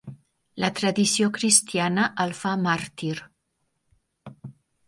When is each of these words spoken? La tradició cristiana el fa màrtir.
La 0.63 0.69
tradició 0.79 1.27
cristiana 1.35 2.07
el 2.25 2.35
fa 2.39 2.57
màrtir. 2.65 3.15